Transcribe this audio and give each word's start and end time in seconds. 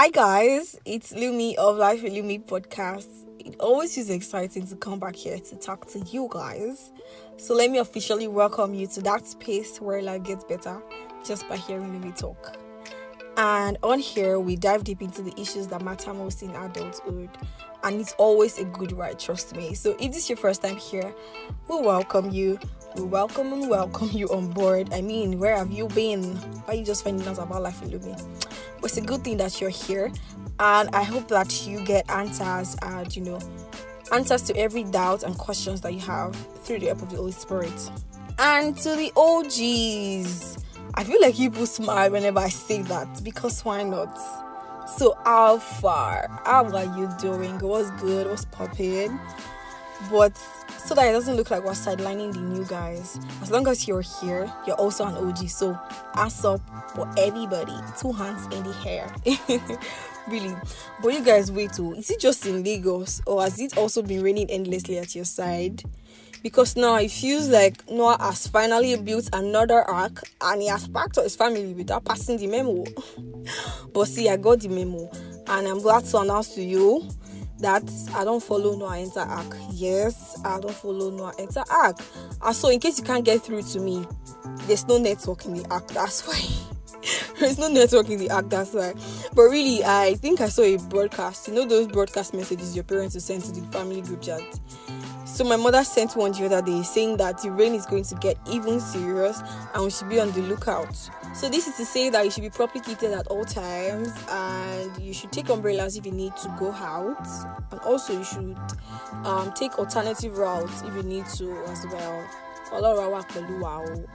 Hi 0.00 0.08
guys, 0.08 0.80
it's 0.86 1.12
Lumi 1.12 1.56
of 1.56 1.76
Life 1.76 2.02
with 2.02 2.14
Lumi 2.14 2.42
podcast. 2.42 3.26
It 3.38 3.56
always 3.60 3.98
is 3.98 4.08
exciting 4.08 4.66
to 4.68 4.76
come 4.76 4.98
back 4.98 5.14
here 5.14 5.38
to 5.38 5.56
talk 5.56 5.86
to 5.88 5.98
you 5.98 6.26
guys. 6.30 6.90
So 7.36 7.54
let 7.54 7.70
me 7.70 7.76
officially 7.76 8.26
welcome 8.26 8.72
you 8.72 8.86
to 8.86 9.02
that 9.02 9.26
space 9.26 9.78
where 9.78 10.00
life 10.00 10.22
gets 10.22 10.42
better 10.44 10.80
just 11.22 11.46
by 11.50 11.58
hearing 11.58 11.92
Lumi 11.92 12.18
talk. 12.18 12.56
And 13.36 13.76
on 13.82 13.98
here, 13.98 14.40
we 14.40 14.56
dive 14.56 14.84
deep 14.84 15.02
into 15.02 15.20
the 15.20 15.38
issues 15.38 15.66
that 15.66 15.82
matter 15.82 16.14
most 16.14 16.42
in 16.42 16.56
adulthood. 16.56 17.28
And 17.82 18.00
it's 18.00 18.14
always 18.14 18.58
a 18.58 18.64
good 18.64 18.92
ride, 18.92 19.18
trust 19.18 19.54
me. 19.54 19.74
So 19.74 19.90
if 20.00 20.12
this 20.12 20.24
is 20.24 20.30
your 20.30 20.38
first 20.38 20.62
time 20.62 20.76
here, 20.76 21.14
we 21.68 21.78
welcome 21.78 22.30
you. 22.30 22.58
We 22.96 23.02
welcome 23.02 23.52
and 23.52 23.70
welcome 23.70 24.10
you 24.12 24.28
on 24.28 24.50
board. 24.50 24.92
I 24.92 25.00
mean, 25.00 25.38
where 25.38 25.56
have 25.56 25.70
you 25.70 25.86
been? 25.88 26.36
Why 26.36 26.74
are 26.74 26.76
you 26.76 26.84
just 26.84 27.04
finding 27.04 27.26
out 27.26 27.38
about 27.38 27.62
life 27.62 27.80
with 27.80 27.92
Lumi? 27.92 28.40
it's 28.84 28.96
a 28.96 29.00
good 29.00 29.22
thing 29.22 29.36
that 29.36 29.60
you're 29.60 29.70
here 29.70 30.10
and 30.58 30.88
i 30.94 31.02
hope 31.02 31.28
that 31.28 31.66
you 31.66 31.80
get 31.84 32.08
answers 32.10 32.76
and 32.82 33.14
you 33.14 33.22
know 33.22 33.38
answers 34.12 34.42
to 34.42 34.56
every 34.56 34.84
doubt 34.84 35.22
and 35.22 35.36
questions 35.38 35.80
that 35.80 35.94
you 35.94 36.00
have 36.00 36.34
through 36.64 36.78
the 36.78 36.86
help 36.86 37.02
of 37.02 37.10
the 37.10 37.16
holy 37.16 37.32
spirit 37.32 37.90
and 38.38 38.76
to 38.76 38.90
the 38.96 39.12
og's 39.16 40.58
i 40.94 41.04
feel 41.04 41.20
like 41.20 41.36
people 41.36 41.66
smile 41.66 42.10
whenever 42.10 42.38
i 42.38 42.48
say 42.48 42.82
that 42.82 43.22
because 43.22 43.64
why 43.64 43.82
not 43.82 44.18
so 44.88 45.16
how 45.24 45.58
far 45.58 46.26
how 46.44 46.64
are 46.64 46.98
you 46.98 47.08
doing 47.20 47.58
what's 47.60 47.90
good 48.02 48.26
what's 48.26 48.44
popping 48.46 49.18
but 50.08 50.36
so 50.84 50.94
that 50.94 51.08
it 51.08 51.12
doesn't 51.12 51.36
look 51.36 51.50
like 51.50 51.64
we're 51.64 51.72
sidelining 51.72 52.32
the 52.32 52.40
new 52.40 52.64
guys. 52.64 53.20
As 53.42 53.50
long 53.50 53.66
as 53.68 53.86
you're 53.86 54.02
here, 54.02 54.52
you're 54.66 54.76
also 54.76 55.04
an 55.04 55.14
OG. 55.14 55.48
So 55.48 55.78
ass 56.14 56.44
up 56.44 56.60
for 56.94 57.08
everybody. 57.16 57.74
Two 57.98 58.12
hands 58.12 58.44
in 58.54 58.64
the 58.64 58.72
hair. 58.72 59.14
really. 60.28 60.54
But 61.02 61.14
you 61.14 61.22
guys 61.22 61.52
wait 61.52 61.74
too. 61.74 61.92
Is 61.92 62.10
it 62.10 62.20
just 62.20 62.46
in 62.46 62.64
Lagos 62.64 63.20
or 63.26 63.42
has 63.42 63.60
it 63.60 63.76
also 63.76 64.02
been 64.02 64.22
raining 64.22 64.50
endlessly 64.50 64.98
at 64.98 65.14
your 65.14 65.24
side? 65.24 65.82
Because 66.42 66.74
now 66.74 66.96
it 66.96 67.10
feels 67.10 67.48
like 67.48 67.88
Noah 67.90 68.16
has 68.18 68.46
finally 68.46 68.96
built 68.96 69.28
another 69.34 69.82
ark 69.82 70.22
and 70.40 70.62
he 70.62 70.68
has 70.68 70.88
packed 70.88 71.18
up 71.18 71.24
his 71.24 71.36
family 71.36 71.74
without 71.74 72.04
passing 72.04 72.38
the 72.38 72.46
memo. 72.46 72.84
but 73.92 74.06
see, 74.06 74.28
I 74.28 74.36
got 74.38 74.60
the 74.60 74.68
memo 74.68 75.10
and 75.46 75.66
I'm 75.66 75.80
glad 75.80 76.04
to 76.06 76.18
announce 76.18 76.54
to 76.54 76.62
you 76.62 77.08
that 77.60 77.88
I 78.14 78.24
don't 78.24 78.42
follow 78.42 78.76
Noah 78.76 78.98
enter 78.98 79.20
ark. 79.20 79.56
Yes, 79.70 80.40
I 80.44 80.60
don't 80.60 80.74
follow 80.74 81.10
Noah 81.10 81.34
enter 81.38 81.64
ark. 81.70 81.98
And 81.98 82.38
ah, 82.42 82.52
so, 82.52 82.68
in 82.68 82.80
case 82.80 82.98
you 82.98 83.04
can't 83.04 83.24
get 83.24 83.42
through 83.42 83.62
to 83.62 83.80
me, 83.80 84.06
there's 84.66 84.86
no 84.86 84.98
network 84.98 85.44
in 85.44 85.54
the 85.54 85.68
ark. 85.70 85.88
That's 85.88 86.26
why. 86.26 86.40
there's 87.38 87.58
no 87.58 87.68
network 87.68 88.08
in 88.08 88.18
the 88.18 88.30
ark. 88.30 88.48
That's 88.48 88.72
why. 88.72 88.94
But 89.34 89.42
really, 89.42 89.84
I 89.84 90.14
think 90.14 90.40
I 90.40 90.48
saw 90.48 90.62
a 90.62 90.76
broadcast. 90.76 91.48
You 91.48 91.54
know 91.54 91.64
those 91.64 91.86
broadcast 91.86 92.34
messages 92.34 92.74
your 92.74 92.84
parents 92.84 93.14
will 93.14 93.22
send 93.22 93.44
to 93.44 93.52
the 93.52 93.62
family 93.72 94.02
group 94.02 94.22
chat. 94.22 94.42
So 95.40 95.46
my 95.46 95.56
mother 95.56 95.82
sent 95.84 96.16
one 96.16 96.32
the 96.32 96.44
other 96.44 96.60
day 96.60 96.82
saying 96.82 97.16
that 97.16 97.40
the 97.40 97.50
rain 97.50 97.74
is 97.74 97.86
going 97.86 98.04
to 98.04 98.14
get 98.16 98.36
even 98.52 98.78
serious 98.78 99.42
and 99.72 99.84
we 99.84 99.90
should 99.90 100.10
be 100.10 100.20
on 100.20 100.30
the 100.32 100.42
lookout. 100.42 100.94
So 101.34 101.48
this 101.48 101.66
is 101.66 101.78
to 101.78 101.86
say 101.86 102.10
that 102.10 102.26
you 102.26 102.30
should 102.30 102.42
be 102.42 102.50
properly 102.50 102.84
kitted 102.84 103.18
at 103.18 103.26
all 103.28 103.46
times 103.46 104.12
and 104.28 105.02
you 105.02 105.14
should 105.14 105.32
take 105.32 105.48
umbrellas 105.48 105.96
if 105.96 106.04
you 106.04 106.12
need 106.12 106.36
to 106.42 106.54
go 106.58 106.72
out 106.72 107.26
and 107.70 107.80
also 107.80 108.18
you 108.18 108.24
should 108.24 108.54
um, 109.24 109.50
take 109.54 109.78
alternative 109.78 110.36
routes 110.36 110.82
if 110.82 110.94
you 110.94 111.04
need 111.04 111.24
to 111.36 111.56
as 111.68 111.86
well. 111.86 112.22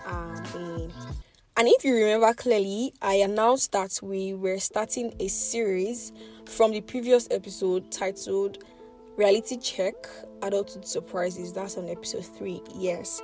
Um, 0.06 0.92
and 1.58 1.68
if 1.68 1.84
you 1.84 1.96
remember 1.96 2.36
clearly, 2.36 2.94
I 3.02 3.16
announced 3.16 3.72
that 3.72 3.98
we 4.04 4.36
were 4.36 4.60
starting 4.60 5.12
a 5.20 5.28
series 5.28 6.12
from 6.46 6.72
the 6.72 6.82
previous 6.82 7.28
episode 7.32 7.92
titled 7.92 8.64
Reality 9.18 9.58
Check 9.58 10.08
Adulthood 10.42 10.86
Surprises. 10.86 11.54
That's 11.54 11.78
on 11.78 11.88
episode 11.90 12.26
3. 12.26 12.62
Yes. 12.76 13.22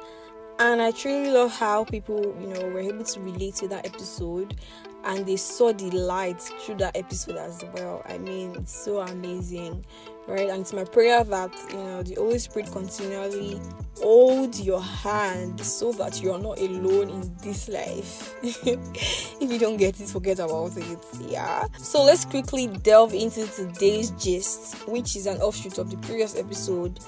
And 0.60 0.82
I 0.82 0.92
truly 0.92 1.32
love 1.32 1.52
how 1.52 1.86
people, 1.86 2.36
you 2.40 2.48
know, 2.48 2.70
were 2.70 2.80
able 2.80 3.04
to 3.04 3.20
relate 3.20 3.56
to 3.56 3.68
that 3.70 3.86
episode 3.86 4.56
and 5.04 5.26
they 5.26 5.36
saw 5.36 5.72
the 5.74 5.90
light 5.92 6.42
through 6.42 6.76
that 6.76 6.96
episode 6.96 7.38
as 7.38 7.64
well. 7.74 8.04
I 8.08 8.18
mean, 8.18 8.56
it's 8.56 8.76
so 8.76 9.00
amazing, 9.00 9.86
right? 10.28 10.50
And 10.50 10.62
it's 10.62 10.74
my 10.74 10.84
prayer 10.84 11.24
that 11.24 11.54
you 11.70 11.78
know 11.78 12.04
the 12.04 12.16
Holy 12.16 12.40
Spirit 12.40 12.72
continually 12.72 13.60
hold 13.98 14.56
your 14.60 14.82
hand 14.82 15.60
so 15.62 15.92
that 15.94 16.22
you're 16.22 16.40
not 16.40 16.60
alone 16.60 17.10
in 17.10 17.36
this 17.44 17.68
life. 17.68 18.36
if 18.44 19.52
you 19.52 19.60
don't 19.60 19.78
get 19.78 20.00
it, 20.00 20.08
forget 20.10 20.40
about 20.40 20.78
it. 20.78 21.06
Yeah. 21.28 21.66
So 21.78 22.04
let's 22.04 22.26
quickly 22.26 22.68
delve 22.68 23.14
into 23.14 23.48
today's 23.48 24.12
gist, 24.12 24.88
which 24.88 25.16
is 25.16 25.26
an 25.28 25.38
offshoot 25.38 25.78
of 25.78 25.90
the 25.90 25.98
previous 25.98 26.38
episode. 26.38 27.00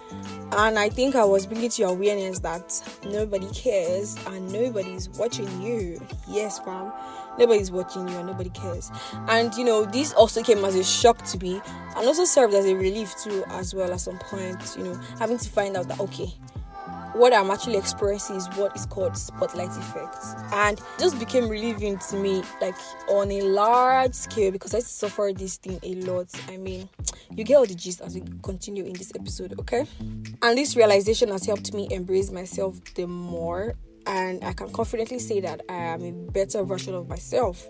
And 0.52 0.78
I 0.78 0.90
think 0.90 1.16
I 1.16 1.26
was 1.26 1.48
bringing 1.48 1.70
to 1.70 1.82
your 1.82 1.92
awareness 1.92 2.40
that 2.40 3.00
nobody 3.06 3.48
cares 3.54 4.18
and 4.28 4.52
nobody's 4.52 5.10
watching 5.10 5.62
you. 5.62 6.00
Yes, 6.28 6.60
fam 6.60 6.92
nobody's 7.38 7.72
watching 7.72 8.08
you 8.08 8.18
and 8.18 8.28
nobody 8.28 8.50
cares 8.50 8.92
and 9.30 9.54
you 9.56 9.64
know 9.64 9.86
this 9.86 10.14
also 10.14 10.42
came 10.44 10.64
as 10.66 10.76
a 10.76 10.84
shock 10.84 11.24
to 11.24 11.38
me 11.40 11.62
and 11.96 12.08
also 12.08 12.26
served 12.26 12.54
as 12.54 12.66
a 12.66 12.76
relief 12.76 13.14
too 13.24 13.44
as 13.50 13.74
well 13.74 13.92
at 13.92 14.00
some 14.00 14.18
point 14.20 14.76
you 14.78 14.84
know 14.84 15.00
having 15.20 15.38
to 15.38 15.50
find 15.50 15.76
out 15.76 15.88
that 15.88 16.00
okay 16.00 16.34
what 17.14 17.32
I'm 17.32 17.52
actually 17.52 17.78
experiencing 17.78 18.36
is 18.36 18.48
what 18.56 18.76
is 18.76 18.86
called 18.86 19.16
spotlight 19.16 19.70
effect. 19.70 20.18
And 20.52 20.82
just 21.00 21.20
became 21.20 21.48
relieving 21.48 21.98
to 22.10 22.16
me, 22.16 22.44
like 22.60 22.76
on 23.08 23.32
a 23.32 23.42
large 23.42 24.14
scale, 24.14 24.52
because 24.52 24.74
I 24.74 24.80
suffer 24.80 25.32
this 25.36 25.58
thing 25.58 25.80
a 25.84 25.96
lot. 25.96 26.28
I 26.50 26.58
mean, 26.58 26.90
you 27.32 27.44
get 27.44 27.56
all 27.56 27.66
the 27.66 27.76
gist 27.76 28.02
as 28.02 28.16
we 28.16 28.24
continue 28.42 28.86
in 28.86 28.94
this 28.94 29.12
episode, 29.16 29.60
okay? 29.60 29.86
And 30.42 30.58
this 30.58 30.76
realization 30.76 31.30
has 31.30 31.46
helped 31.46 31.74
me 31.74 31.88
embrace 31.92 32.32
myself 32.32 32.84
the 32.96 33.06
more 33.06 33.76
and 34.08 34.44
I 34.44 34.54
can 34.54 34.72
confidently 34.72 35.20
say 35.20 35.40
that 35.42 35.62
I 35.70 35.76
am 35.76 36.04
a 36.04 36.12
better 36.32 36.64
version 36.64 36.94
of 36.94 37.08
myself. 37.08 37.68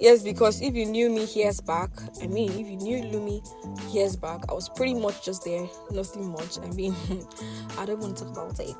Yes, 0.00 0.22
because 0.22 0.60
if 0.60 0.74
you 0.74 0.86
knew 0.86 1.10
me 1.10 1.24
years 1.26 1.60
back, 1.60 1.90
I 2.22 2.26
mean, 2.26 2.50
if 2.52 2.66
you 2.66 2.76
knew 2.76 3.02
Lumi 3.02 3.94
years 3.94 4.16
back, 4.16 4.44
I 4.48 4.54
was 4.54 4.68
pretty 4.68 4.94
much 4.94 5.24
just 5.24 5.44
there, 5.44 5.68
nothing 5.90 6.30
much. 6.30 6.58
I 6.58 6.68
mean, 6.70 6.94
I 7.78 7.86
don't 7.86 8.00
want 8.00 8.16
to 8.18 8.24
talk 8.24 8.32
about 8.32 8.60
it, 8.60 8.76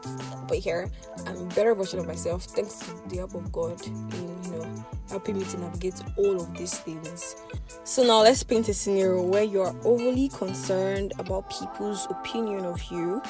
but 0.49 0.59
here 0.59 0.91
I'm 1.27 1.37
a 1.37 1.47
better 1.55 1.75
version 1.75 1.99
of 1.99 2.07
myself 2.07 2.45
thanks 2.45 2.79
to 2.79 3.09
the 3.09 3.19
help 3.19 3.35
of 3.35 3.51
God 3.53 3.85
in 3.87 4.45
you 4.45 4.51
know 4.51 4.87
helping 5.09 5.39
me 5.39 5.45
to 5.45 5.61
navigate 5.61 6.01
all 6.17 6.41
of 6.41 6.57
these 6.57 6.79
things. 6.79 7.37
So 7.85 8.03
now 8.03 8.23
let's 8.23 8.43
paint 8.43 8.69
a 8.69 8.75
scenario 8.75 9.23
where 9.23 9.45
you 9.45 9.61
are 9.61 9.75
overly 9.85 10.29
concerned 10.29 11.13
about 11.19 11.51
people's 11.51 12.07
opinion 12.11 12.65
of 12.65 12.83
you 12.91 13.23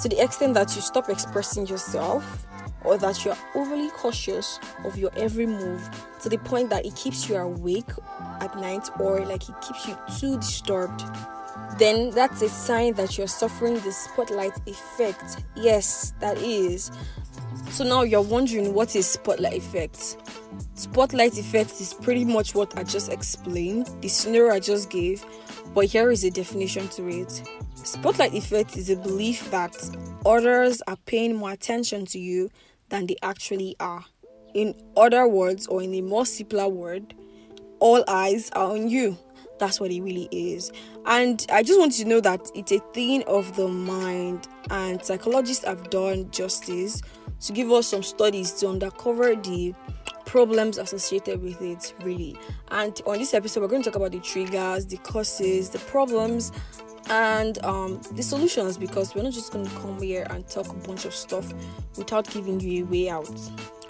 to 0.00 0.08
the 0.08 0.22
extent 0.22 0.54
that 0.54 0.74
you 0.74 0.82
stop 0.82 1.08
expressing 1.08 1.66
yourself 1.66 2.46
or 2.84 2.96
that 2.98 3.24
you're 3.24 3.36
overly 3.54 3.90
cautious 3.90 4.58
of 4.84 4.96
your 4.96 5.10
every 5.16 5.46
move 5.46 5.88
to 6.22 6.28
the 6.28 6.38
point 6.38 6.70
that 6.70 6.84
it 6.86 6.94
keeps 6.94 7.28
you 7.28 7.36
awake 7.36 7.90
at 8.40 8.54
night 8.56 8.88
or 8.98 9.24
like 9.24 9.48
it 9.48 9.54
keeps 9.60 9.86
you 9.86 9.96
too 10.18 10.36
disturbed, 10.36 11.02
then 11.78 12.10
that's 12.10 12.42
a 12.42 12.48
sign 12.48 12.94
that 12.94 13.18
you're 13.18 13.26
suffering 13.26 13.74
the 13.80 13.92
spotlight 13.92 14.56
effect. 14.66 15.44
Yes, 15.56 16.12
that 16.20 16.38
is. 16.38 16.90
So 17.70 17.84
now 17.84 18.02
you're 18.02 18.22
wondering 18.22 18.74
what 18.74 18.96
is 18.96 19.06
spotlight 19.06 19.58
effect? 19.58 20.16
Spotlight 20.74 21.38
effect 21.38 21.80
is 21.80 21.94
pretty 21.94 22.24
much 22.24 22.54
what 22.54 22.76
I 22.76 22.82
just 22.82 23.12
explained, 23.12 23.90
the 24.00 24.08
scenario 24.08 24.52
I 24.52 24.58
just 24.58 24.90
gave, 24.90 25.24
but 25.74 25.86
here 25.86 26.10
is 26.10 26.24
a 26.24 26.30
definition 26.30 26.88
to 26.88 27.08
it. 27.08 27.42
Spotlight 27.74 28.34
effect 28.34 28.76
is 28.76 28.90
a 28.90 28.96
belief 28.96 29.50
that 29.50 29.76
others 30.26 30.82
are 30.88 30.96
paying 31.06 31.36
more 31.36 31.52
attention 31.52 32.04
to 32.06 32.18
you 32.18 32.50
than 32.88 33.06
they 33.06 33.16
actually 33.22 33.76
are. 33.78 34.04
In 34.54 34.74
other 34.96 35.28
words, 35.28 35.66
or 35.66 35.82
in 35.82 35.94
a 35.94 36.00
more 36.00 36.26
simpler 36.26 36.68
word, 36.68 37.14
all 37.80 38.02
eyes 38.08 38.50
are 38.56 38.72
on 38.72 38.88
you. 38.88 39.16
That's 39.58 39.80
what 39.80 39.90
it 39.90 40.00
really 40.00 40.28
is. 40.30 40.72
And 41.06 41.44
I 41.52 41.62
just 41.62 41.78
want 41.78 41.98
you 41.98 42.04
to 42.04 42.10
know 42.10 42.20
that 42.20 42.50
it's 42.54 42.72
a 42.72 42.80
thing 42.92 43.24
of 43.24 43.56
the 43.56 43.68
mind, 43.68 44.48
and 44.70 45.04
psychologists 45.04 45.64
have 45.64 45.90
done 45.90 46.30
justice 46.30 47.02
to 47.40 47.52
give 47.52 47.70
us 47.70 47.86
some 47.86 48.02
studies 48.02 48.52
to 48.52 48.68
uncover 48.70 49.36
the 49.36 49.74
problems 50.28 50.76
associated 50.76 51.42
with 51.42 51.60
it, 51.62 51.94
really. 52.02 52.36
And 52.70 53.00
on 53.06 53.18
this 53.18 53.32
episode, 53.32 53.62
we're 53.62 53.68
going 53.68 53.82
to 53.82 53.90
talk 53.90 53.96
about 53.96 54.12
the 54.12 54.20
triggers, 54.20 54.84
the 54.84 54.98
causes, 54.98 55.70
the 55.70 55.78
problems, 55.78 56.52
and 57.08 57.64
um, 57.64 57.98
the 58.12 58.22
solutions 58.22 58.76
because 58.76 59.14
we're 59.14 59.22
not 59.22 59.32
just 59.32 59.50
going 59.52 59.64
to 59.64 59.74
come 59.76 59.98
here 60.02 60.26
and 60.28 60.46
talk 60.46 60.68
a 60.68 60.74
bunch 60.86 61.06
of 61.06 61.14
stuff 61.14 61.50
without 61.96 62.28
giving 62.30 62.60
you 62.60 62.84
a 62.84 62.86
way 62.86 63.08
out. 63.08 63.30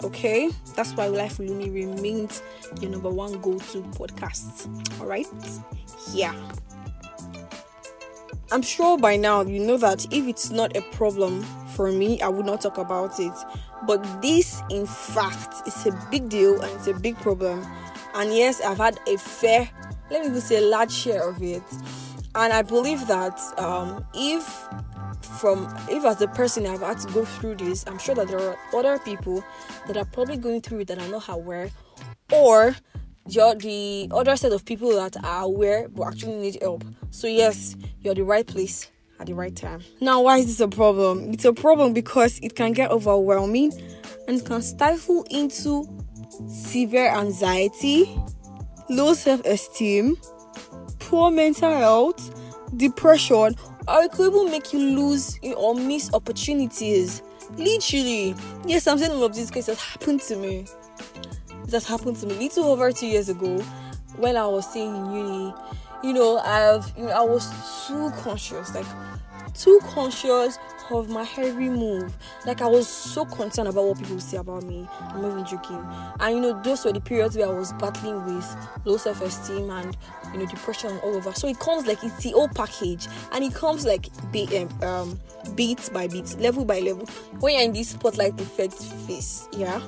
Okay, 0.01 0.49
that's 0.77 0.93
why 0.93 1.07
Life 1.07 1.39
with 1.39 1.49
Lumi 1.49 1.73
remains 1.73 2.41
your 2.79 2.89
number 2.89 3.09
one 3.09 3.33
go 3.41 3.57
to 3.57 3.81
podcast. 3.81 5.01
All 5.01 5.07
right, 5.07 5.27
yeah. 6.13 6.33
I'm 8.53 8.61
sure 8.61 8.97
by 8.97 9.17
now 9.17 9.41
you 9.41 9.59
know 9.59 9.77
that 9.77 10.05
if 10.05 10.25
it's 10.25 10.51
not 10.51 10.77
a 10.77 10.81
problem 10.93 11.45
for 11.79 11.93
me, 11.93 12.19
I 12.19 12.27
would 12.27 12.45
not 12.45 12.59
talk 12.59 12.77
about 12.77 13.17
it. 13.21 13.31
But 13.87 14.03
this, 14.21 14.61
in 14.69 14.85
fact, 14.85 15.65
is 15.65 15.85
a 15.85 16.07
big 16.11 16.27
deal 16.27 16.61
and 16.61 16.69
it's 16.73 16.87
a 16.87 16.93
big 16.93 17.15
problem. 17.19 17.65
And 18.15 18.35
yes, 18.35 18.59
I've 18.59 18.79
had 18.79 18.99
a 19.07 19.17
fair 19.17 19.69
let 20.11 20.23
me 20.23 20.27
even 20.27 20.41
say 20.41 20.57
a 20.57 20.67
large 20.67 20.91
share 20.91 21.29
of 21.29 21.41
it. 21.41 21.63
And 22.35 22.51
I 22.51 22.63
believe 22.63 23.07
that 23.07 23.39
um, 23.57 24.05
if 24.13 24.43
from 25.39 25.73
if 25.89 26.03
as 26.03 26.21
a 26.21 26.27
person 26.27 26.65
I've 26.65 26.81
had 26.81 26.99
to 26.99 27.13
go 27.13 27.23
through 27.23 27.55
this, 27.55 27.85
I'm 27.87 27.97
sure 27.97 28.13
that 28.15 28.27
there 28.27 28.41
are 28.41 28.57
other 28.75 28.99
people 28.99 29.41
that 29.87 29.95
are 29.95 30.03
probably 30.03 30.35
going 30.35 30.59
through 30.59 30.79
it 30.79 30.89
that 30.89 30.99
are 30.99 31.07
not 31.07 31.29
aware, 31.29 31.71
or 32.33 32.75
you're 33.29 33.55
the 33.55 34.09
other 34.11 34.35
set 34.35 34.51
of 34.51 34.65
people 34.65 34.93
that 34.95 35.15
are 35.23 35.43
aware 35.43 35.87
but 35.87 36.07
actually 36.07 36.39
need 36.39 36.61
help. 36.61 36.83
So 37.11 37.27
yes, 37.27 37.77
you're 38.01 38.15
the 38.15 38.23
right 38.23 38.45
place 38.45 38.91
at 39.19 39.27
the 39.27 39.33
right 39.33 39.55
time. 39.55 39.81
Now, 40.01 40.21
why 40.21 40.37
is 40.37 40.47
this 40.47 40.59
a 40.59 40.67
problem? 40.67 41.31
It's 41.33 41.45
a 41.45 41.53
problem 41.53 41.93
because 41.93 42.39
it 42.39 42.55
can 42.55 42.73
get 42.73 42.91
overwhelming 42.91 43.73
and 44.27 44.43
can 44.45 44.61
stifle 44.61 45.25
into 45.29 45.87
severe 46.47 47.09
anxiety, 47.09 48.09
low 48.89 49.13
self-esteem, 49.13 50.17
poor 50.99 51.31
mental 51.31 51.71
health, 51.71 52.35
depression, 52.77 53.55
or 53.87 54.03
it 54.03 54.11
could 54.11 54.33
even 54.33 54.51
make 54.51 54.71
you 54.71 54.79
lose 54.79 55.39
or 55.57 55.75
miss 55.75 56.13
opportunities. 56.13 57.21
Literally, 57.57 58.35
yes, 58.65 58.87
I'm 58.87 58.99
saying 58.99 59.11
all 59.11 59.23
of 59.23 59.35
these 59.35 59.49
cases 59.49 59.79
happened 59.79 60.21
to 60.21 60.35
me. 60.35 60.67
Has 61.71 61.87
happened 61.87 62.17
to 62.17 62.25
me 62.25 62.35
little 62.35 62.65
over 62.65 62.91
two 62.91 63.07
years 63.07 63.29
ago 63.29 63.59
when 64.17 64.37
I 64.37 64.47
was 64.47 64.69
staying 64.69 64.95
in 64.95 65.11
uni. 65.11 65.53
You 66.03 66.13
know, 66.13 66.37
I've 66.39 66.91
you 66.97 67.05
know, 67.05 67.11
I 67.11 67.21
was 67.21 67.47
too 67.87 68.11
conscious, 68.21 68.73
like 68.73 68.85
too 69.59 69.79
conscious 69.83 70.57
of 70.91 71.09
my 71.09 71.27
every 71.37 71.69
move. 71.69 72.17
Like 72.45 72.61
I 72.61 72.67
was 72.67 72.87
so 72.87 73.25
concerned 73.25 73.67
about 73.67 73.85
what 73.85 73.99
people 73.99 74.19
say 74.19 74.37
about 74.37 74.63
me. 74.63 74.87
I'm 74.99 75.21
not 75.21 75.31
even 75.31 75.45
joking. 75.45 75.85
And 76.19 76.35
you 76.35 76.41
know, 76.41 76.61
those 76.63 76.85
were 76.85 76.93
the 76.93 77.01
periods 77.01 77.37
where 77.37 77.47
I 77.47 77.51
was 77.51 77.73
battling 77.73 78.25
with 78.25 78.57
low 78.85 78.97
self-esteem 78.97 79.69
and 79.69 79.95
you 80.33 80.39
know 80.39 80.45
depression 80.45 80.97
all 81.03 81.15
over. 81.15 81.33
So 81.33 81.47
it 81.47 81.59
comes 81.59 81.85
like 81.85 82.03
it's 82.03 82.23
the 82.23 82.31
whole 82.31 82.49
package, 82.49 83.07
and 83.31 83.43
it 83.43 83.53
comes 83.53 83.85
like 83.85 84.07
um, 84.33 84.83
um 84.83 85.19
beat 85.55 85.89
by 85.93 86.07
beat, 86.07 86.37
level 86.39 86.65
by 86.65 86.79
level. 86.79 87.05
When 87.39 87.53
you're 87.53 87.63
in 87.63 87.73
this 87.73 87.89
spotlight 87.89 88.39
effect 88.39 88.73
phase, 88.73 89.47
yeah, 89.51 89.81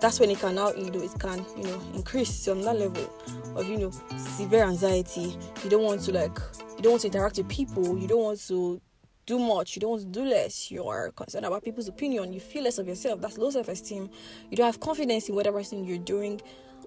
that's 0.00 0.20
when 0.20 0.30
it 0.30 0.38
can 0.38 0.54
now 0.54 0.72
you 0.72 0.90
know 0.90 1.00
it 1.00 1.18
can 1.18 1.44
you 1.56 1.64
know 1.64 1.80
increase 1.94 2.48
on 2.48 2.60
that 2.62 2.78
level 2.78 3.10
of 3.56 3.68
you 3.68 3.78
know 3.78 3.90
severe 4.16 4.64
anxiety. 4.64 5.36
You 5.62 5.70
don't 5.70 5.84
want 5.84 6.02
to 6.02 6.12
like 6.12 6.38
don't 6.84 6.92
want 6.92 7.02
to 7.02 7.08
interact 7.08 7.38
with 7.38 7.48
people. 7.48 7.98
You 7.98 8.06
don't 8.06 8.22
want 8.22 8.40
to 8.46 8.80
do 9.26 9.38
much, 9.38 9.74
you 9.74 9.80
don't 9.80 9.90
want 9.90 10.02
to 10.02 10.08
do 10.08 10.24
less, 10.24 10.70
you're 10.70 11.10
concerned 11.16 11.46
about 11.46 11.64
people's 11.64 11.88
opinion, 11.88 12.32
you 12.32 12.40
feel 12.40 12.64
less 12.64 12.78
of 12.78 12.86
yourself, 12.86 13.20
that's 13.20 13.38
low 13.38 13.50
self 13.50 13.68
esteem, 13.68 14.10
you 14.50 14.56
don't 14.56 14.66
have 14.66 14.80
confidence 14.80 15.28
in 15.28 15.34
whatever 15.34 15.62
thing 15.62 15.84
you're 15.84 15.98
doing. 15.98 16.40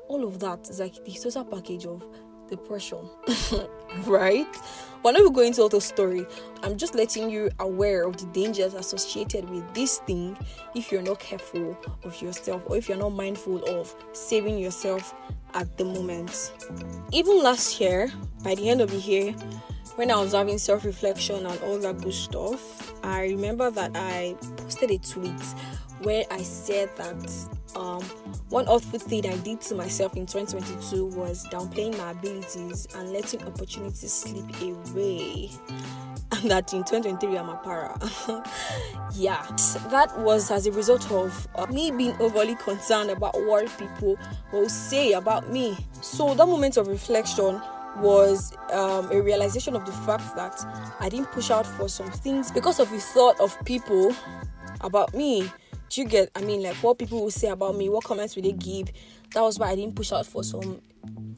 All 0.08 0.24
of 0.24 0.40
that 0.40 0.70
is 0.70 0.80
like 0.80 1.04
the 1.04 1.12
total 1.14 1.46
package 1.46 1.86
of 1.86 2.06
depression, 2.50 3.10
right? 4.06 4.48
We're 5.04 5.12
not 5.12 5.34
going 5.34 5.48
into 5.48 5.62
all 5.64 5.70
the 5.70 5.82
story. 5.82 6.26
I'm 6.64 6.78
just 6.78 6.96
letting 6.96 7.30
you 7.30 7.50
aware 7.60 8.06
of 8.06 8.18
the 8.18 8.26
dangers 8.28 8.74
associated 8.74 9.50
with 9.50 9.74
this 9.74 9.98
thing 10.00 10.38
if 10.76 10.92
you're 10.92 11.02
not 11.02 11.20
careful 11.20 11.78
of 12.04 12.22
yourself 12.22 12.62
or 12.68 12.78
if 12.78 12.88
you're 12.88 12.98
not 12.98 13.14
mindful 13.14 13.64
of 13.66 13.94
saving 14.14 14.60
yourself 14.60 15.14
at 15.56 15.78
the 15.78 15.86
moment. 15.86 16.54
Even 17.12 17.42
last 17.42 17.82
year, 17.82 18.12
by 18.44 18.56
the 18.56 18.70
end 18.70 18.82
of 18.82 18.92
the 18.92 18.98
year, 18.98 19.36
when 19.98 20.12
I 20.12 20.22
was 20.22 20.34
having 20.34 20.60
self 20.60 20.86
reflection 20.86 21.46
and 21.46 21.60
all 21.64 21.80
that 21.80 22.02
good 22.02 22.14
stuff, 22.14 22.94
I 23.04 23.24
remember 23.24 23.72
that 23.72 23.92
I 23.96 24.36
posted 24.58 24.92
a 24.92 25.00
tweet 25.00 25.42
where 26.04 26.24
I 26.30 26.44
said 26.44 26.96
that 26.98 27.48
um, 27.76 28.04
one 28.50 28.68
awful 28.68 29.00
thing 29.00 29.26
I 29.26 29.36
did 29.38 29.60
to 29.62 29.76
myself 29.76 30.16
in 30.16 30.28
2022 30.28 31.06
was 31.06 31.48
downplaying 31.48 31.98
my 31.98 32.12
abilities 32.12 32.88
and 32.96 33.12
letting 33.12 33.44
opportunities 33.44 34.14
slip 34.14 34.46
away. 34.62 35.50
And 36.32 36.52
that 36.52 36.74
in 36.74 36.84
2023 36.84 37.36
I'm 37.36 37.50
a 37.50 37.56
para. 37.56 37.98
yeah, 39.16 39.42
that 39.90 40.14
was 40.20 40.52
as 40.52 40.68
a 40.68 40.72
result 40.72 41.12
of 41.12 41.48
uh, 41.56 41.66
me 41.68 41.90
being 41.90 42.16
overly 42.20 42.56
concerned 42.56 43.10
about 43.10 43.34
what 43.48 43.76
people 43.80 44.20
will 44.52 44.70
say 44.70 45.14
about 45.14 45.52
me. 45.52 45.76
So 46.02 46.36
that 46.36 46.46
moment 46.46 46.78
of 46.78 46.88
reflection 46.88 47.60
was 47.98 48.54
um, 48.72 49.12
a 49.12 49.22
realization 49.22 49.76
of 49.76 49.86
the 49.86 49.92
fact 49.92 50.36
that 50.36 50.64
I 51.00 51.10
didn't 51.10 51.32
push 51.32 51.52
out 51.52 51.66
for 51.66 51.88
some 51.90 52.12
things 52.12 52.52
because 52.52 52.80
of 52.80 52.90
the 52.90 53.00
thought 53.00 53.40
of 53.40 53.58
people 53.66 54.16
about 54.82 55.14
me. 55.14 55.52
Do 55.90 56.02
you 56.02 56.08
get? 56.08 56.30
I 56.36 56.42
mean, 56.42 56.64
like 56.64 56.76
what 56.78 57.00
people 57.00 57.22
will 57.22 57.32
say 57.32 57.48
about 57.48 57.78
me, 57.78 57.88
what 57.90 58.04
comments 58.04 58.36
will 58.36 58.44
they 58.44 58.52
give? 58.52 58.92
That 59.34 59.42
was 59.42 59.58
why 59.58 59.70
I 59.70 59.76
didn't 59.76 59.96
push 59.96 60.12
out 60.12 60.26
for 60.26 60.44
some 60.44 60.82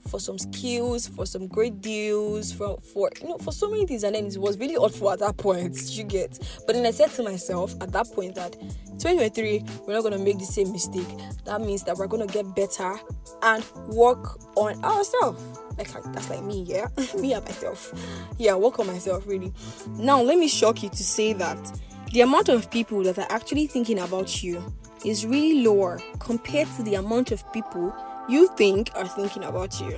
for 0.08 0.20
some 0.20 0.40
skills, 0.40 1.08
for 1.08 1.26
some 1.26 1.48
great 1.48 1.82
deals, 1.82 2.52
for 2.52 2.80
for 2.82 3.10
you 3.22 3.30
know, 3.30 3.38
for 3.38 3.52
so 3.52 3.70
many 3.70 3.86
things. 3.86 4.04
And 4.04 4.16
then 4.16 4.26
it 4.26 4.38
was 4.38 4.58
really 4.58 4.76
awful 4.76 5.12
at 5.12 5.20
that 5.20 5.38
point. 5.38 5.78
You 5.92 6.04
get. 6.04 6.40
But 6.66 6.76
then 6.76 6.86
I 6.86 6.92
said 6.92 7.12
to 7.12 7.24
myself 7.24 7.76
at 7.82 7.92
that 7.92 8.12
point 8.12 8.36
that 8.36 8.54
2023 8.54 9.64
we're 9.86 9.94
not 9.94 10.04
gonna 10.04 10.18
make 10.18 10.40
the 10.40 10.46
same 10.46 10.72
mistake. 10.72 11.08
That 11.46 11.62
means 11.62 11.84
that 11.84 11.98
we're 11.98 12.08
gonna 12.08 12.28
get 12.28 12.56
better 12.56 12.96
and 13.44 13.64
work 13.88 14.40
on 14.56 14.84
ourselves. 14.84 15.42
Like 15.80 16.04
that's 16.12 16.30
like 16.30 16.44
me, 16.44 16.64
yeah, 16.64 16.88
me 17.18 17.34
and 17.34 17.44
myself. 17.46 17.94
Yeah, 18.38 18.56
work 18.56 18.80
on 18.80 18.88
myself 18.88 19.26
really. 19.26 19.54
Now 19.92 20.22
let 20.22 20.38
me 20.38 20.48
shock 20.48 20.84
you 20.84 20.90
to 20.90 21.04
say 21.04 21.34
that 21.34 21.80
the 22.12 22.22
amount 22.22 22.50
of 22.50 22.70
people 22.70 23.02
that 23.04 23.18
are 23.18 23.28
actually 23.30 23.68
thinking 23.68 24.00
about 24.00 24.44
you 24.44 24.62
is 25.06 25.26
really 25.26 25.64
lower 25.64 26.00
compared 26.20 26.68
to 26.76 26.84
the 26.84 26.96
amount 26.96 27.32
of 27.32 27.50
people 27.54 27.96
you 28.28 28.48
think 28.58 28.92
are 28.96 29.08
thinking 29.08 29.44
about 29.44 29.80
you. 29.80 29.98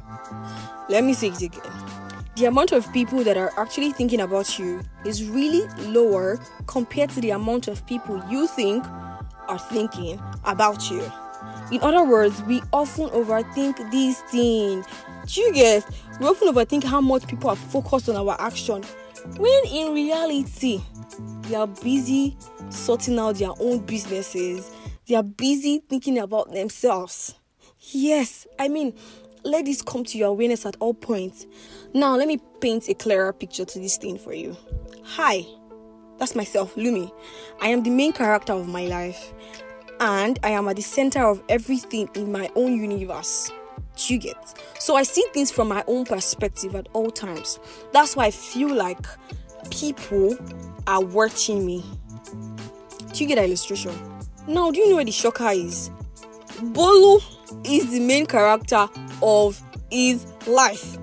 Let 0.87 1.03
me 1.03 1.13
say 1.13 1.29
it 1.29 1.41
again. 1.41 1.61
The 2.35 2.45
amount 2.45 2.71
of 2.71 2.91
people 2.93 3.23
that 3.23 3.35
are 3.35 3.51
actually 3.57 3.91
thinking 3.91 4.21
about 4.21 4.57
you 4.57 4.81
is 5.03 5.27
really 5.27 5.67
lower 5.87 6.39
compared 6.67 7.09
to 7.11 7.21
the 7.21 7.31
amount 7.31 7.67
of 7.67 7.85
people 7.87 8.23
you 8.29 8.47
think 8.47 8.85
are 9.47 9.59
thinking 9.59 10.21
about 10.45 10.89
you. 10.89 11.11
In 11.71 11.81
other 11.81 12.03
words, 12.03 12.41
we 12.43 12.61
often 12.71 13.09
overthink 13.09 13.91
these 13.91 14.19
things. 14.31 14.85
Do 15.27 15.41
you 15.41 15.53
get? 15.53 15.85
We 16.19 16.27
often 16.27 16.53
overthink 16.53 16.83
how 16.83 17.01
much 17.01 17.27
people 17.27 17.49
are 17.49 17.55
focused 17.55 18.09
on 18.09 18.15
our 18.15 18.35
action 18.39 18.83
when 19.37 19.65
in 19.65 19.93
reality, 19.93 20.81
they 21.43 21.55
are 21.55 21.67
busy 21.67 22.35
sorting 22.69 23.19
out 23.19 23.35
their 23.35 23.51
own 23.59 23.79
businesses, 23.79 24.71
they 25.07 25.15
are 25.15 25.23
busy 25.23 25.83
thinking 25.89 26.17
about 26.17 26.51
themselves. 26.51 27.35
Yes, 27.79 28.47
I 28.59 28.67
mean, 28.67 28.93
let 29.43 29.65
this 29.65 29.81
come 29.81 30.03
to 30.05 30.17
your 30.17 30.29
awareness 30.29 30.65
at 30.65 30.75
all 30.79 30.93
points. 30.93 31.45
Now, 31.93 32.15
let 32.15 32.27
me 32.27 32.39
paint 32.61 32.89
a 32.89 32.93
clearer 32.93 33.33
picture 33.33 33.65
to 33.65 33.79
this 33.79 33.97
thing 33.97 34.17
for 34.17 34.33
you. 34.33 34.55
Hi, 35.03 35.45
that's 36.17 36.35
myself, 36.35 36.75
Lumi. 36.75 37.11
I 37.59 37.69
am 37.69 37.83
the 37.83 37.89
main 37.89 38.13
character 38.13 38.53
of 38.53 38.67
my 38.67 38.85
life, 38.85 39.33
and 39.99 40.39
I 40.43 40.51
am 40.51 40.67
at 40.67 40.77
the 40.77 40.81
center 40.81 41.23
of 41.27 41.43
everything 41.49 42.09
in 42.15 42.31
my 42.31 42.49
own 42.55 42.75
universe. 42.77 43.51
Do 43.95 44.13
you 44.13 44.19
get? 44.19 44.37
So 44.79 44.95
I 44.95 45.03
see 45.03 45.23
things 45.33 45.51
from 45.51 45.67
my 45.67 45.83
own 45.87 46.05
perspective 46.05 46.75
at 46.75 46.87
all 46.93 47.11
times. 47.11 47.59
That's 47.93 48.15
why 48.15 48.25
I 48.25 48.31
feel 48.31 48.73
like 48.73 49.05
people 49.69 50.37
are 50.87 51.03
watching 51.03 51.65
me. 51.65 51.83
Do 53.13 53.23
you 53.23 53.27
get 53.27 53.35
that 53.35 53.45
illustration? 53.45 53.93
Now, 54.47 54.71
do 54.71 54.79
you 54.79 54.89
know 54.89 54.95
where 54.95 55.05
the 55.05 55.11
shocker 55.11 55.49
is? 55.49 55.91
Bolu 56.73 57.21
is 57.65 57.91
the 57.91 57.99
main 57.99 58.25
character 58.25 58.87
of 59.21 59.61
his 59.91 60.25
life. 60.47 60.97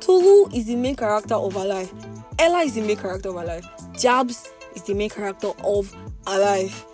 Tolu 0.00 0.48
is 0.54 0.66
the 0.66 0.76
main 0.76 0.96
character 0.96 1.34
of 1.34 1.52
her 1.54 1.64
life. 1.64 1.92
Ella 2.38 2.60
is 2.60 2.74
the 2.74 2.80
main 2.80 2.96
character 2.96 3.28
of 3.28 3.36
her 3.36 3.44
life. 3.44 3.66
Jabs 3.98 4.50
is 4.74 4.82
the 4.82 4.94
main 4.94 5.10
character 5.10 5.52
of 5.62 5.92
her 6.26 6.38
life. 6.38 6.84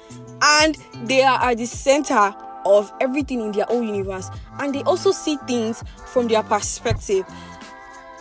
And 0.43 0.76
they 1.05 1.23
are 1.23 1.50
at 1.50 1.59
the 1.59 1.67
center 1.67 2.35
of 2.66 2.92
everything 3.00 3.40
in 3.40 3.52
their 3.52 3.70
own 3.70 3.87
universe. 3.87 4.28
And 4.58 4.75
they 4.75 4.82
also 4.82 5.12
see 5.12 5.37
things 5.46 5.82
from 6.12 6.28
their 6.28 6.42
perspective. 6.42 7.25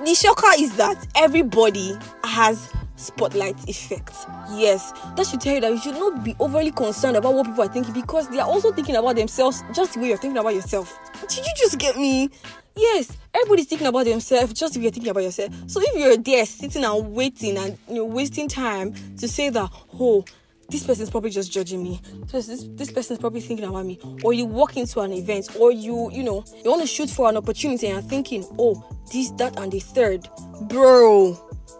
The 0.03 0.13
shocker 0.13 0.51
is 0.59 0.75
that 0.77 1.07
everybody 1.15 1.93
has 2.23 2.71
spotlight 2.97 3.57
effect. 3.67 4.13
Yes, 4.51 4.91
that 5.15 5.25
should 5.27 5.41
tell 5.41 5.55
you 5.55 5.61
that 5.61 5.71
you 5.71 5.79
should 5.79 5.95
not 5.95 6.23
be 6.23 6.35
overly 6.39 6.71
concerned 6.71 7.17
about 7.17 7.33
what 7.33 7.45
people 7.45 7.63
are 7.63 7.67
thinking 7.67 7.93
because 7.93 8.27
they 8.29 8.39
are 8.39 8.47
also 8.47 8.71
thinking 8.71 8.95
about 8.95 9.15
themselves 9.15 9.63
just 9.73 9.93
the 9.93 9.99
way 9.99 10.09
you're 10.09 10.17
thinking 10.17 10.37
about 10.37 10.53
yourself. 10.55 10.97
Did 11.21 11.37
you 11.37 11.53
just 11.57 11.77
get 11.77 11.97
me? 11.97 12.29
Yes, 12.75 13.15
everybody's 13.33 13.67
thinking 13.67 13.87
about 13.87 14.05
themselves 14.05 14.53
just 14.53 14.73
the 14.73 14.79
way 14.79 14.83
you're 14.83 14.91
thinking 14.91 15.11
about 15.11 15.23
yourself. 15.23 15.53
So 15.67 15.81
if 15.81 15.95
you're 15.95 16.17
there 16.17 16.45
sitting 16.45 16.83
and 16.83 17.13
waiting 17.13 17.57
and 17.57 17.77
you 17.87 17.95
know 17.95 18.05
wasting 18.05 18.47
time 18.47 18.93
to 19.17 19.27
say 19.27 19.49
that, 19.49 19.69
oh, 19.93 20.25
this 20.69 20.85
person's 20.85 21.09
probably 21.09 21.29
just 21.29 21.51
judging 21.51 21.83
me. 21.83 22.01
This, 22.31 22.47
this 22.47 22.63
this 22.71 22.91
person's 22.91 23.19
probably 23.19 23.41
thinking 23.41 23.65
about 23.65 23.85
me. 23.85 23.99
Or 24.23 24.33
you 24.33 24.45
walk 24.45 24.77
into 24.77 25.01
an 25.01 25.13
event, 25.13 25.55
or 25.59 25.71
you 25.71 26.09
you 26.11 26.23
know 26.23 26.43
you 26.63 26.69
want 26.69 26.81
to 26.81 26.87
shoot 26.87 27.09
for 27.09 27.29
an 27.29 27.37
opportunity 27.37 27.87
and 27.87 28.07
thinking, 28.07 28.45
oh, 28.57 28.83
this, 29.11 29.31
that, 29.31 29.57
and 29.59 29.71
the 29.71 29.79
third, 29.79 30.27
bro. 30.63 31.37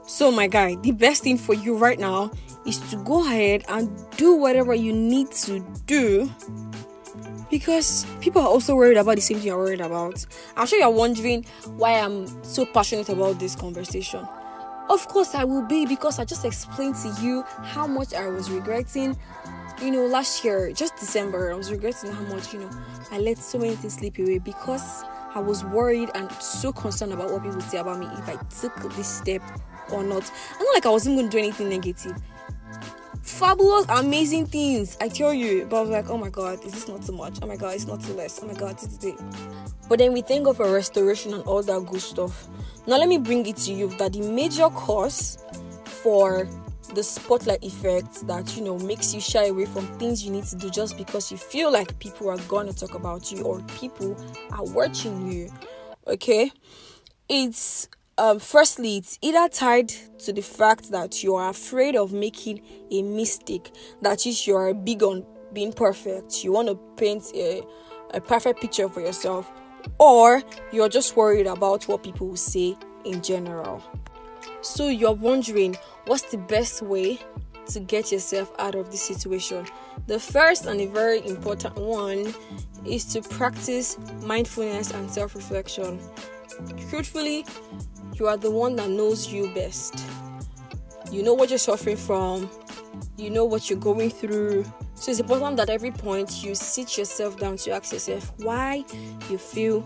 So, 0.07 0.31
my 0.31 0.47
guy, 0.47 0.75
the 0.75 0.91
best 0.91 1.23
thing 1.23 1.37
for 1.37 1.55
you 1.55 1.75
right 1.75 1.97
now 1.97 2.31
is 2.67 2.79
to 2.91 2.97
go 2.97 3.25
ahead 3.25 3.63
and 3.69 3.89
do 4.17 4.35
whatever 4.35 4.73
you 4.73 4.93
need 4.93 5.31
to 5.31 5.59
do 5.85 6.29
because 7.49 8.05
people 8.21 8.41
are 8.41 8.47
also 8.47 8.75
worried 8.75 8.97
about 8.97 9.15
the 9.15 9.21
same 9.21 9.37
thing 9.37 9.47
you're 9.47 9.57
worried 9.57 9.81
about. 9.81 10.25
I'm 10.57 10.67
sure 10.67 10.79
you're 10.79 10.89
wondering 10.89 11.45
why 11.77 11.99
I'm 11.99 12.27
so 12.43 12.65
passionate 12.65 13.09
about 13.09 13.39
this 13.39 13.55
conversation. 13.55 14.27
Of 14.89 15.07
course, 15.07 15.33
I 15.33 15.43
will 15.43 15.63
be 15.63 15.85
because 15.85 16.19
I 16.19 16.25
just 16.25 16.45
explained 16.45 16.95
to 16.97 17.09
you 17.21 17.43
how 17.63 17.87
much 17.87 18.13
I 18.13 18.27
was 18.27 18.51
regretting. 18.51 19.17
You 19.81 19.91
know, 19.91 20.05
last 20.05 20.43
year, 20.43 20.71
just 20.71 20.95
December, 20.97 21.51
I 21.51 21.55
was 21.55 21.71
regretting 21.71 22.11
how 22.11 22.21
much, 22.33 22.53
you 22.53 22.59
know, 22.59 22.69
I 23.11 23.19
let 23.19 23.39
so 23.39 23.57
many 23.57 23.75
things 23.75 23.95
slip 23.95 24.17
away 24.19 24.37
because 24.37 25.03
I 25.33 25.39
was 25.39 25.65
worried 25.65 26.11
and 26.13 26.31
so 26.33 26.71
concerned 26.71 27.13
about 27.13 27.31
what 27.31 27.43
people 27.43 27.61
say 27.61 27.79
about 27.79 27.99
me 27.99 28.05
if 28.05 28.29
I 28.29 28.35
took 28.61 28.95
this 28.95 29.07
step 29.07 29.41
or 29.91 30.03
not. 30.03 30.31
I 30.53 30.63
not 30.63 30.73
like 30.73 30.85
I 30.85 30.89
wasn't 30.89 31.17
going 31.17 31.29
to 31.29 31.31
do 31.31 31.39
anything 31.39 31.69
negative 31.69 32.15
fabulous, 33.25 33.85
amazing 33.89 34.45
things. 34.45 34.97
I 35.01 35.09
tell 35.09 35.33
you, 35.33 35.65
but 35.65 35.77
I 35.77 35.81
was 35.81 35.89
like, 35.89 36.09
oh 36.09 36.17
my 36.17 36.29
god, 36.29 36.63
is 36.63 36.73
this 36.73 36.87
not 36.87 37.03
too 37.03 37.11
much? 37.11 37.39
Oh 37.41 37.47
my 37.47 37.55
god, 37.57 37.73
it's 37.73 37.87
not 37.87 38.01
too 38.01 38.13
less. 38.13 38.39
Oh 38.41 38.47
my 38.47 38.53
god, 38.53 38.77
it's 38.81 39.03
it. 39.03 39.19
But 39.89 39.99
then 39.99 40.13
we 40.13 40.21
think 40.21 40.47
of 40.47 40.59
a 40.59 40.71
restoration 40.71 41.33
and 41.33 41.43
all 41.43 41.61
that 41.63 41.85
good 41.87 42.01
stuff. 42.01 42.47
Now 42.87 42.97
let 42.97 43.09
me 43.09 43.17
bring 43.17 43.45
it 43.47 43.57
to 43.57 43.73
you 43.73 43.89
that 43.97 44.13
the 44.13 44.21
major 44.21 44.69
cause 44.69 45.43
for 45.83 46.47
the 46.93 47.03
spotlight 47.03 47.63
effect 47.63 48.25
that 48.27 48.55
you 48.55 48.63
know 48.63 48.77
makes 48.79 49.13
you 49.13 49.19
shy 49.19 49.47
away 49.47 49.65
from 49.65 49.85
things 49.97 50.23
you 50.23 50.31
need 50.31 50.45
to 50.45 50.55
do 50.55 50.69
just 50.69 50.97
because 50.97 51.31
you 51.31 51.37
feel 51.37 51.71
like 51.71 51.97
people 51.99 52.29
are 52.29 52.37
gonna 52.47 52.71
talk 52.71 52.93
about 52.93 53.31
you 53.31 53.41
or 53.41 53.59
people 53.79 54.15
are 54.51 54.63
watching 54.65 55.31
you. 55.31 55.51
Okay, 56.07 56.51
it's 57.27 57.89
um, 58.17 58.39
firstly, 58.39 58.97
it's 58.97 59.19
either 59.21 59.49
tied 59.49 59.89
to 60.19 60.31
the 60.31 60.41
fact 60.41 60.91
that 60.91 61.21
you 61.21 61.35
are 61.35 61.49
afraid 61.49 61.95
of 61.95 62.13
making 62.13 62.61
a 62.91 63.01
mistake, 63.01 63.71
that 64.01 64.25
is, 64.25 64.47
you 64.47 64.55
are 64.55 64.73
big 64.73 65.03
on 65.03 65.25
being 65.51 65.73
perfect, 65.73 66.43
you 66.43 66.51
want 66.51 66.69
to 66.69 66.75
paint 66.95 67.23
a, 67.35 67.61
a 68.13 68.21
perfect 68.21 68.61
picture 68.61 68.87
for 68.87 69.01
yourself, 69.01 69.51
or 69.99 70.41
you're 70.71 70.89
just 70.89 71.17
worried 71.17 71.47
about 71.47 71.87
what 71.87 72.03
people 72.03 72.27
will 72.27 72.37
say 72.37 72.75
in 73.03 73.21
general. 73.21 73.83
So, 74.61 74.87
you're 74.87 75.13
wondering 75.13 75.77
what's 76.05 76.23
the 76.31 76.37
best 76.37 76.81
way 76.81 77.19
to 77.67 77.79
get 77.79 78.11
yourself 78.11 78.51
out 78.59 78.75
of 78.75 78.91
this 78.91 79.01
situation? 79.01 79.65
The 80.07 80.19
first 80.19 80.67
and 80.67 80.79
a 80.79 80.87
very 80.87 81.25
important 81.27 81.75
one 81.75 82.33
is 82.85 83.05
to 83.13 83.21
practice 83.21 83.97
mindfulness 84.21 84.91
and 84.91 85.09
self 85.11 85.35
reflection. 85.35 85.99
Truthfully, 86.89 87.45
you 88.15 88.27
are 88.27 88.37
the 88.37 88.51
one 88.51 88.75
that 88.77 88.89
knows 88.89 89.31
you 89.31 89.53
best. 89.53 90.05
You 91.11 91.23
know 91.23 91.33
what 91.33 91.49
you're 91.49 91.59
suffering 91.59 91.97
from, 91.97 92.49
you 93.17 93.29
know 93.29 93.45
what 93.45 93.69
you're 93.69 93.79
going 93.79 94.09
through. 94.09 94.65
So 94.95 95.11
it's 95.11 95.19
important 95.19 95.57
that 95.57 95.69
every 95.69 95.91
point 95.91 96.43
you 96.43 96.55
sit 96.55 96.97
yourself 96.97 97.37
down 97.37 97.57
to 97.57 97.71
ask 97.71 97.93
yourself 97.93 98.33
why 98.37 98.85
you 99.29 99.37
feel 99.37 99.83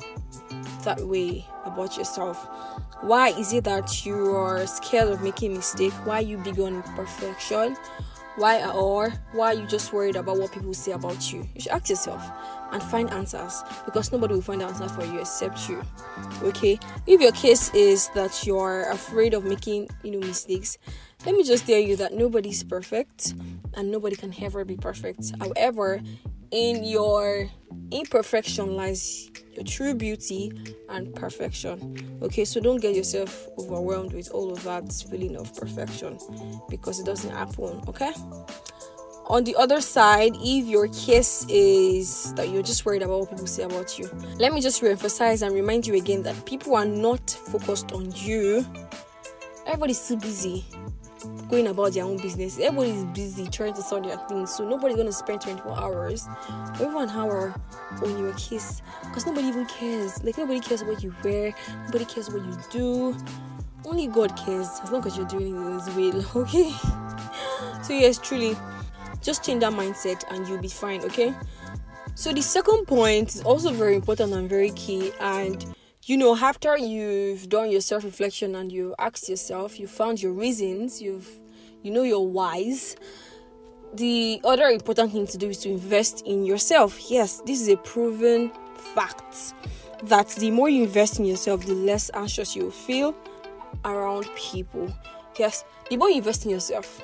that 0.84 1.02
way 1.02 1.46
about 1.66 1.98
yourself. 1.98 2.48
Why 3.02 3.30
is 3.30 3.54
it 3.54 3.64
that 3.64 4.06
you 4.06 4.36
are 4.36 4.66
scared 4.68 5.10
of 5.10 5.22
making 5.22 5.54
mistake? 5.54 5.94
Why 6.06 6.20
you 6.20 6.38
big 6.38 6.60
on 6.60 6.84
perfection? 6.84 7.76
Why 8.36 8.70
or 8.72 9.10
why 9.34 9.48
are 9.48 9.54
you 9.54 9.66
just 9.66 9.92
worried 9.92 10.16
about 10.16 10.38
what 10.38 10.52
people 10.52 10.74
say 10.74 10.92
about 10.92 11.32
you? 11.32 11.48
You 11.56 11.62
should 11.62 11.72
ask 11.72 11.90
yourself 11.90 12.24
and 12.72 12.82
find 12.82 13.10
answers 13.12 13.64
because 13.86 14.12
nobody 14.12 14.36
will 14.36 14.42
find 14.42 14.62
answers 14.62 14.92
for 14.92 15.04
you 15.06 15.20
except 15.20 15.68
you. 15.68 15.82
Okay? 16.44 16.80
If 17.08 17.20
your 17.20 17.32
case 17.32 17.74
is 17.74 18.10
that 18.16 18.46
you're 18.46 18.90
afraid 18.92 19.34
of 19.34 19.44
making, 19.44 19.90
you 20.04 20.12
know, 20.12 20.26
mistakes, 20.26 20.78
let 21.26 21.36
me 21.36 21.44
just 21.44 21.68
tell 21.68 21.80
you 21.80 21.96
that 21.98 22.14
nobody's 22.14 22.64
perfect 22.64 23.34
and 23.74 23.92
nobody 23.92 24.16
can 24.16 24.34
ever 24.42 24.64
be 24.64 24.78
perfect. 24.78 25.34
However, 25.40 26.02
in 26.52 26.84
your 26.84 27.50
imperfection 27.92 28.76
lies 28.76 29.30
your 29.54 29.64
true 29.64 29.94
beauty 29.94 30.52
and 30.90 31.14
perfection. 31.16 32.20
Okay, 32.22 32.46
so 32.46 32.60
don't 32.60 32.82
get 32.82 32.96
yourself 32.96 33.48
overwhelmed 33.58 34.14
with 34.14 34.32
all 34.32 34.52
of 34.52 34.64
that 34.64 34.92
feeling 35.10 35.36
of 35.36 35.56
perfection 35.56 36.18
because 36.70 37.00
it 37.00 37.06
doesn't 37.06 37.32
happen. 37.32 37.82
Okay. 37.88 38.14
On 39.28 39.44
the 39.44 39.56
other 39.58 39.80
side, 39.80 40.32
if 40.38 40.66
your 40.66 40.88
case 40.88 41.46
is 41.50 42.34
that 42.34 42.50
you're 42.50 42.64
just 42.64 42.84
worried 42.84 43.04
about 43.04 43.20
what 43.20 43.30
people 43.30 43.46
say 43.46 43.62
about 43.62 44.00
you, 44.00 44.10
let 44.40 44.54
me 44.54 44.60
just 44.60 44.82
re-emphasize 44.82 45.44
and 45.44 45.54
remind 45.54 45.86
you 45.86 45.94
again 45.94 46.24
that 46.24 46.46
people 46.46 46.76
are 46.76 46.86
not 46.86 47.30
focused 47.30 47.92
on 47.92 48.12
you. 48.16 48.66
Everybody's 49.68 50.08
too 50.08 50.18
busy 50.18 50.66
going 51.50 51.68
about 51.68 51.94
their 51.94 52.04
own 52.06 52.18
business. 52.18 52.60
Everybody's 52.60 53.04
busy 53.06 53.48
trying 53.48 53.74
to 53.74 53.82
sort 53.82 54.04
their 54.04 54.18
things, 54.30 54.56
so 54.56 54.68
nobody's 54.68 54.98
gonna 54.98 55.12
spend 55.12 55.42
24 55.42 55.80
hours 55.80 56.28
or 56.80 56.88
even 56.88 56.98
an 56.98 57.10
hour 57.10 57.54
on 58.04 58.18
your 58.20 58.34
case 58.34 58.82
because 59.04 59.26
nobody 59.26 59.48
even 59.48 59.66
cares. 59.66 60.24
Like 60.24 60.38
nobody 60.38 60.60
cares 60.60 60.84
what 60.84 61.04
you 61.04 61.14
wear, 61.24 61.54
nobody 61.86 62.06
cares 62.06 62.30
what 62.30 62.46
you 62.46 62.58
do. 62.70 63.18
Only 63.86 64.08
God 64.08 64.38
cares 64.38 64.68
as 64.84 64.92
long 64.92 65.06
as 65.06 65.18
you're 65.18 65.26
doing 65.28 65.80
His 65.80 65.90
will. 65.96 66.24
Okay. 66.36 66.72
So 67.82 67.94
yes, 67.94 68.18
truly, 68.18 68.56
just 69.22 69.44
change 69.44 69.62
that 69.62 69.74
mindset 69.74 70.24
and 70.32 70.48
you'll 70.48 70.62
be 70.62 70.68
fine. 70.68 71.04
Okay. 71.04 71.34
So 72.16 72.34
the 72.34 72.42
second 72.42 72.86
point 72.86 73.36
is 73.36 73.42
also 73.42 73.72
very 73.72 73.96
important 73.96 74.34
and 74.34 74.50
very 74.50 74.72
key 74.72 75.12
and 75.20 75.66
you 76.10 76.18
know 76.18 76.36
after 76.36 76.76
you've 76.76 77.48
done 77.50 77.70
your 77.70 77.82
self 77.82 78.04
reflection 78.04 78.56
and 78.56 78.72
you 78.72 78.96
asked 78.98 79.30
yourself 79.30 79.80
you 79.80 79.86
found 79.86 80.20
your 80.20 80.34
reasons 80.34 81.00
you've 81.00 81.30
you 81.84 81.92
know 81.92 82.02
your 82.02 82.28
whys 82.28 82.96
the 83.94 84.42
other 84.44 84.70
important 84.70 85.12
thing 85.12 85.28
to 85.28 85.38
do 85.38 85.50
is 85.50 85.58
to 85.58 85.70
invest 85.70 86.24
in 86.26 86.44
yourself. 86.46 87.12
Yes 87.12 87.44
this 87.46 87.62
is 87.62 87.70
a 87.70 87.78
proven 87.78 88.52
fact 88.96 89.54
that 90.02 90.28
the 90.30 90.50
more 90.50 90.68
you 90.68 90.84
invest 90.84 91.20
in 91.20 91.26
yourself 91.26 91.64
the 91.68 91.76
less 91.76 92.10
anxious 92.16 92.56
you 92.56 92.72
feel 92.72 93.16
around 93.86 94.28
people. 94.36 94.92
Yes 95.38 95.64
the 95.92 95.98
more 95.98 96.10
you 96.10 96.18
invest 96.18 96.44
in 96.44 96.50
yourself 96.50 97.04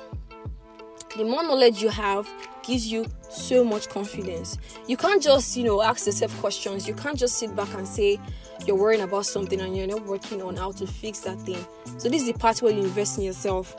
the 1.16 1.22
more 1.22 1.44
knowledge 1.44 1.80
you 1.80 1.90
have 1.90 2.28
gives 2.64 2.90
you 2.90 3.06
so 3.30 3.64
much 3.64 3.88
confidence. 3.88 4.58
You 4.88 4.96
can't 4.96 5.22
just 5.22 5.56
you 5.56 5.62
know 5.62 5.80
ask 5.80 6.06
yourself 6.06 6.36
questions. 6.40 6.88
You 6.88 6.94
can't 6.94 7.16
just 7.16 7.38
sit 7.38 7.54
back 7.54 7.72
and 7.74 7.86
say 7.86 8.18
you're 8.64 8.76
worrying 8.76 9.02
about 9.02 9.26
something 9.26 9.60
and 9.60 9.76
you're 9.76 9.86
not 9.86 10.04
working 10.06 10.42
on 10.42 10.56
how 10.56 10.72
to 10.72 10.86
fix 10.86 11.20
that 11.20 11.38
thing. 11.40 11.64
So 11.98 12.08
this 12.08 12.22
is 12.22 12.32
the 12.32 12.38
part 12.38 12.62
where 12.62 12.72
you 12.72 12.82
invest 12.82 13.18
in 13.18 13.24
yourself. 13.24 13.74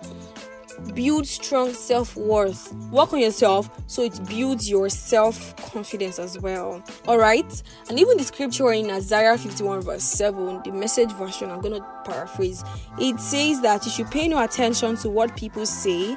Build 0.94 1.26
strong 1.26 1.74
self-worth. 1.74 2.74
Work 2.92 3.14
on 3.14 3.20
yourself 3.20 3.70
so 3.88 4.04
it 4.04 4.20
builds 4.28 4.70
your 4.70 4.90
self-confidence 4.90 6.20
as 6.20 6.40
well. 6.40 6.84
Alright? 7.08 7.64
And 7.90 8.00
even 8.00 8.18
the 8.18 8.24
scripture 8.24 8.72
in 8.74 8.92
Isaiah 8.92 9.38
51 9.38 9.82
verse 9.82 10.04
7, 10.04 10.62
the 10.64 10.72
message 10.72 11.12
version, 11.14 11.50
I'm 11.50 11.62
gonna 11.62 11.82
paraphrase. 12.06 12.64
It 13.00 13.20
says 13.20 13.62
that 13.62 13.86
you 13.86 13.92
should 13.92 14.12
pay 14.12 14.28
no 14.28 14.44
attention 14.44 14.98
to 14.98 15.10
what 15.10 15.36
people 15.36 15.66
say. 15.66 16.16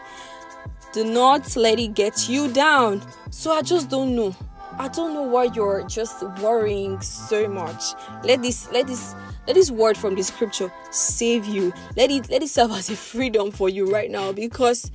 Do 0.93 1.05
not 1.05 1.57
let 1.57 1.79
it 1.79 1.95
get 1.95 2.29
you 2.29 2.53
down. 2.53 3.01
So 3.31 3.53
I 3.53 3.63
just 3.63 3.89
don't 3.89 4.15
know 4.15 4.35
I 4.81 4.89
don't 4.89 5.13
know 5.13 5.25
why 5.25 5.45
you're 5.45 5.87
just 5.87 6.23
worrying 6.41 7.03
so 7.03 7.47
much. 7.47 7.93
Let 8.25 8.41
this 8.41 8.67
let 8.73 8.87
this 8.87 9.15
let 9.47 9.53
this 9.53 9.71
word 9.71 9.95
from 9.99 10.15
the 10.15 10.23
scripture 10.23 10.73
save 10.91 11.45
you. 11.45 11.71
Let 11.99 12.11
it 12.11 12.31
let 12.31 12.43
it 12.43 12.49
serve 12.49 12.71
as 12.71 12.89
a 12.89 12.97
freedom 12.97 13.51
for 13.51 13.69
you 13.69 13.93
right 13.93 14.11
now 14.11 14.33
because 14.33 14.91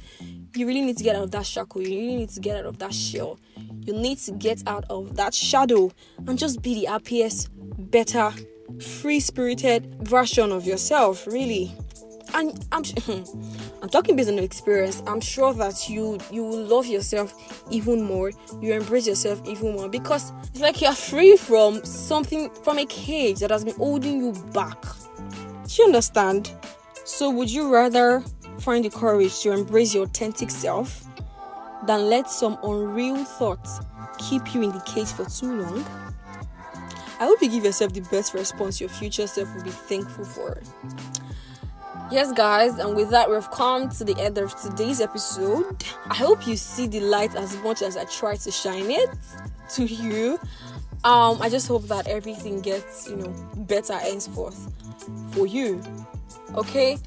you 0.56 0.66
really 0.66 0.82
need 0.82 0.98
to 0.98 1.04
get 1.04 1.16
out 1.16 1.26
of 1.26 1.32
that 1.32 1.46
shackle. 1.46 1.84
You 1.84 1.90
really 1.90 2.16
need 2.16 2.30
to 2.30 2.40
get 2.40 2.58
out 2.58 2.66
of 2.66 2.80
that 2.80 2.96
shell. 2.96 3.38
You 3.82 3.94
need 3.94 4.18
to 4.22 4.32
get 4.32 4.64
out 4.66 4.86
of 4.90 5.18
that 5.18 5.36
shadow 5.36 5.92
and 6.26 6.36
just 6.36 6.64
be 6.64 6.74
the 6.74 6.86
happiest, 6.86 7.50
better, 7.92 8.34
free 8.82 9.20
spirited 9.20 10.00
version 10.02 10.52
of 10.52 10.66
yourself, 10.66 11.28
really 11.28 11.72
and 12.34 12.66
I'm 12.72 12.84
I'm 13.82 13.90
talking 13.90 14.16
based 14.16 14.30
on 14.30 14.40
experience. 14.40 15.04
I'm 15.08 15.22
sure 15.22 15.54
that 15.54 15.90
you 15.90 16.20
you 16.32 16.44
will 16.44 16.64
love 16.64 16.86
yourself 16.86 17.34
even 17.72 18.04
more. 18.04 18.32
You 18.62 18.74
embrace 18.74 19.08
yourself 19.08 19.42
even 19.46 19.74
more 19.74 19.90
because 19.90 20.32
it's 20.50 20.62
like 20.62 20.82
you're 20.82 20.94
free 20.94 21.38
from 21.38 21.84
something 21.86 22.50
from 22.64 22.80
a 22.80 22.86
cage 22.86 23.40
that 23.40 23.52
has 23.52 23.64
been 23.64 23.76
holding 23.76 24.20
you 24.20 24.32
back. 24.54 24.82
Do 25.68 25.82
you 25.82 25.86
understand? 25.86 26.52
So 27.06 27.30
would 27.30 27.52
you 27.52 27.72
rather 27.72 28.24
find 28.60 28.84
the 28.84 28.90
courage 28.90 29.42
to 29.42 29.52
embrace 29.52 29.94
your 29.94 30.06
authentic 30.06 30.50
self 30.50 31.06
than 31.86 32.10
let 32.10 32.30
some 32.30 32.58
unreal 32.64 33.24
thoughts 33.24 33.80
keep 34.18 34.54
you 34.56 34.64
in 34.64 34.72
the 34.72 34.80
cage 34.82 35.08
for 35.08 35.26
too 35.26 35.62
long? 35.62 35.86
I 37.18 37.26
hope 37.26 37.42
you 37.42 37.50
give 37.50 37.64
yourself 37.64 37.94
the 37.94 38.02
best 38.02 38.34
response 38.34 38.82
your 38.82 38.90
future 38.90 39.26
self 39.28 39.54
will 39.56 39.64
be 39.64 39.70
thankful 39.70 40.26
for. 40.26 40.62
Yes, 42.12 42.32
guys, 42.32 42.78
and 42.78 42.96
with 42.96 43.10
that, 43.10 43.30
we've 43.30 43.50
come 43.50 43.90
to 43.90 44.04
the 44.04 44.16
end 44.22 44.38
of 44.38 44.56
today's 44.62 45.02
episode. 45.02 45.84
I 46.08 46.14
hope 46.14 46.46
you 46.46 46.56
see 46.56 46.86
the 46.86 47.00
light 47.00 47.36
as 47.36 47.58
much 47.58 47.82
as 47.82 47.98
I 47.98 48.06
try 48.06 48.36
to 48.36 48.52
shine 48.52 48.92
it 48.92 49.10
to 49.72 49.86
you. 49.86 50.40
Um, 51.04 51.42
I 51.42 51.50
just 51.50 51.68
hope 51.68 51.88
that 51.88 52.08
everything 52.08 52.62
gets, 52.62 53.10
you 53.10 53.16
know, 53.16 53.30
better 53.58 53.98
henceforth 53.98 54.72
for 55.32 55.48
you. 55.48 55.82
Okay? 56.54 57.00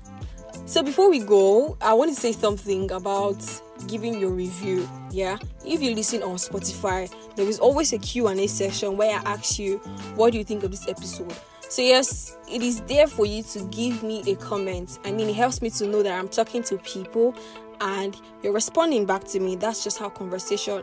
So 0.66 0.82
before 0.82 1.08
we 1.08 1.20
go, 1.20 1.76
I 1.80 1.94
want 1.94 2.12
to 2.12 2.20
say 2.20 2.32
something 2.32 2.90
about 2.90 3.40
giving 3.86 4.18
your 4.18 4.30
review. 4.30 4.88
Yeah, 5.12 5.38
if 5.64 5.80
you 5.80 5.94
listen 5.94 6.24
on 6.24 6.36
Spotify, 6.36 7.08
there 7.36 7.48
is 7.48 7.60
always 7.60 7.92
a 7.92 7.98
q&a 7.98 8.48
session 8.48 8.96
where 8.96 9.16
i 9.16 9.22
ask 9.22 9.60
you 9.60 9.78
what 10.16 10.32
do 10.32 10.38
you 10.38 10.44
think 10.44 10.64
of 10.64 10.72
this 10.72 10.88
episode 10.88 11.32
so 11.68 11.82
yes 11.82 12.36
it 12.50 12.62
is 12.62 12.80
there 12.82 13.06
for 13.06 13.26
you 13.26 13.42
to 13.42 13.60
give 13.66 14.02
me 14.02 14.22
a 14.30 14.36
comment. 14.36 14.98
I 15.04 15.12
mean 15.12 15.28
it 15.28 15.36
helps 15.36 15.60
me 15.62 15.70
to 15.70 15.86
know 15.86 16.02
that 16.02 16.18
i'm 16.18 16.28
talking 16.28 16.62
to 16.64 16.78
people 16.78 17.34
and 17.80 18.16
you're 18.42 18.52
responding 18.52 19.06
back 19.06 19.24
to 19.24 19.40
me. 19.40 19.56
That's 19.56 19.84
just 19.84 19.98
how 19.98 20.08
conversation 20.08 20.82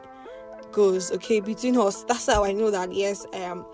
goes 0.72 1.12
okay 1.12 1.40
between 1.40 1.78
us. 1.78 2.04
That's 2.04 2.28
how 2.28 2.44
i 2.44 2.52
know 2.52 2.72
that 2.72 2.94
yes 2.94 3.26
i 3.34 3.38
am 3.38 3.66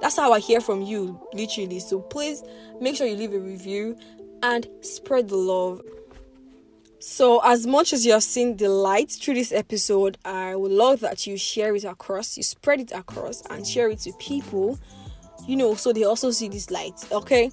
that's 0.00 0.16
how 0.16 0.32
i 0.32 0.40
hear 0.40 0.60
from 0.60 0.82
you 0.82 1.20
literally. 1.32 1.78
So 1.78 2.00
please 2.00 2.42
make 2.80 2.96
sure 2.96 3.06
you 3.06 3.16
leave 3.16 3.34
a 3.34 3.40
review 3.40 3.96
and 4.42 4.66
spread 4.80 5.28
the 5.28 5.36
love. 5.36 5.80
So, 6.98 7.40
as 7.44 7.66
much 7.66 7.92
as 7.92 8.06
you 8.06 8.12
have 8.12 8.22
seen 8.22 8.56
the 8.56 8.68
light 8.68 9.10
through 9.10 9.34
this 9.34 9.50
episode, 9.50 10.18
I 10.24 10.54
would 10.54 10.70
love 10.70 11.00
that 11.00 11.26
you 11.26 11.36
share 11.36 11.74
it 11.74 11.82
across, 11.82 12.36
you 12.36 12.44
spread 12.44 12.78
it 12.80 12.92
across, 12.92 13.42
and 13.50 13.66
share 13.66 13.88
it 13.88 13.98
to 14.00 14.12
people, 14.20 14.78
you 15.46 15.56
know, 15.56 15.74
so 15.74 15.92
they 15.92 16.04
also 16.04 16.30
see 16.30 16.48
this 16.48 16.70
light. 16.70 17.04
Okay. 17.10 17.50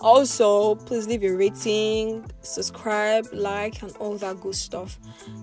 Also, 0.00 0.76
please 0.76 1.06
leave 1.06 1.22
a 1.24 1.30
rating, 1.30 2.24
subscribe, 2.40 3.26
like, 3.32 3.82
and 3.82 3.94
all 3.98 4.16
that 4.16 4.40
good 4.40 4.54
stuff. 4.54 4.98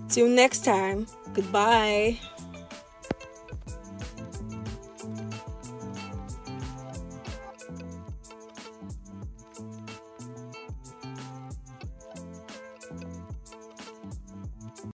Till 0.08 0.26
next 0.28 0.64
time, 0.64 1.06
goodbye. 1.32 2.18